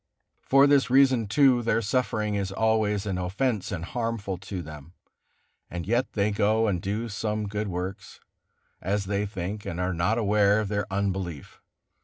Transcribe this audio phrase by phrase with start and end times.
[0.41, 4.93] For this reason, too, their suffering is always an offence and harmful to them,
[5.69, 8.19] and yet they go and do some good works,
[8.81, 11.61] as they think, and are not aware of their unbelief.